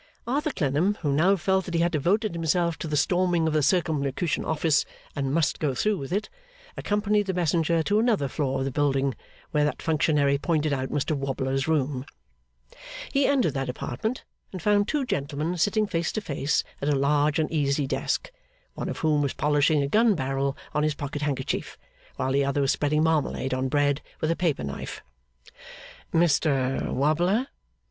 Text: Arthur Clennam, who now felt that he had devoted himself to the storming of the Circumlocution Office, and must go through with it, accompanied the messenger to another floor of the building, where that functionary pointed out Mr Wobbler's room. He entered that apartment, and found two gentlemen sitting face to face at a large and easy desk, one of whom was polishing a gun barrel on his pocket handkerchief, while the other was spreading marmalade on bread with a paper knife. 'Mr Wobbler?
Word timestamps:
Arthur 0.25 0.49
Clennam, 0.49 0.95
who 1.03 1.13
now 1.13 1.35
felt 1.35 1.65
that 1.65 1.75
he 1.75 1.79
had 1.79 1.91
devoted 1.91 2.33
himself 2.33 2.75
to 2.79 2.87
the 2.87 2.97
storming 2.97 3.45
of 3.45 3.53
the 3.53 3.61
Circumlocution 3.61 4.43
Office, 4.43 4.83
and 5.15 5.31
must 5.31 5.59
go 5.59 5.75
through 5.75 5.99
with 5.99 6.11
it, 6.11 6.27
accompanied 6.75 7.27
the 7.27 7.35
messenger 7.35 7.83
to 7.83 7.99
another 7.99 8.27
floor 8.27 8.57
of 8.57 8.65
the 8.65 8.71
building, 8.71 9.13
where 9.51 9.63
that 9.63 9.79
functionary 9.79 10.39
pointed 10.39 10.73
out 10.73 10.89
Mr 10.89 11.15
Wobbler's 11.15 11.67
room. 11.67 12.03
He 13.13 13.27
entered 13.27 13.53
that 13.53 13.69
apartment, 13.69 14.23
and 14.51 14.59
found 14.59 14.87
two 14.87 15.05
gentlemen 15.05 15.55
sitting 15.57 15.85
face 15.85 16.11
to 16.13 16.21
face 16.21 16.63
at 16.81 16.89
a 16.89 16.95
large 16.95 17.37
and 17.37 17.51
easy 17.51 17.85
desk, 17.85 18.31
one 18.73 18.89
of 18.89 18.97
whom 18.97 19.21
was 19.21 19.33
polishing 19.33 19.83
a 19.83 19.87
gun 19.87 20.15
barrel 20.15 20.57
on 20.73 20.81
his 20.81 20.95
pocket 20.95 21.21
handkerchief, 21.21 21.77
while 22.15 22.31
the 22.31 22.43
other 22.43 22.61
was 22.61 22.71
spreading 22.71 23.03
marmalade 23.03 23.53
on 23.53 23.69
bread 23.69 24.01
with 24.19 24.31
a 24.31 24.35
paper 24.35 24.63
knife. 24.63 25.03
'Mr 26.11 26.91
Wobbler? 26.91 27.45